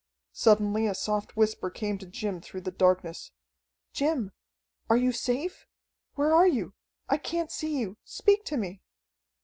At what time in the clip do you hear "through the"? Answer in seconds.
2.41-2.71